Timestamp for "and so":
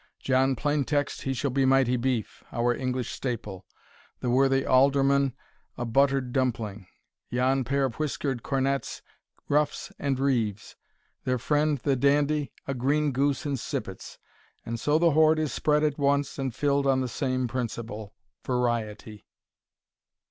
14.65-14.97